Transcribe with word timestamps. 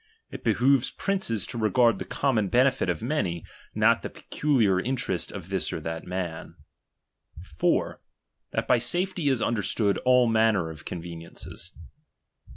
It 0.31 0.43
behoves 0.43 0.89
princes 0.89 1.53
lo 1.53 1.61
regard 1.61 1.99
the 1.99 2.05
common 2.05 2.47
benefit 2.47 2.89
of 2.89 3.03
many, 3.03 3.45
not 3.75 4.01
the 4.01 4.09
peculiar 4.09 4.79
interest 4.79 5.31
of 5.31 5.49
this 5.49 5.71
or 5.71 5.79
that 5.79 6.05
man, 6.07 6.55
4. 7.57 8.01
That 8.49 8.67
by 8.67 8.79
safety 8.79 9.29
is 9.29 9.43
understood 9.43 9.99
all 9.99 10.25
manner 10.27 10.71
of 10.71 10.85
conveniences. 10.85 11.71